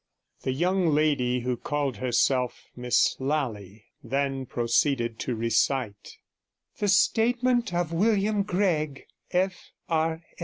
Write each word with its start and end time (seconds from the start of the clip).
The 0.41 0.51
young 0.51 0.87
lady 0.95 1.41
who 1.41 1.55
called 1.55 1.97
herself 1.97 2.69
Miss 2.75 3.15
Lally 3.19 3.85
then 4.03 4.47
proceeded 4.47 5.19
to 5.19 5.35
recite 5.35 6.17
The 6.79 6.87
statement 6.87 7.71
of 7.71 7.93
William 7.93 8.41
Gregg, 8.41 9.05
F.R. 9.29 10.23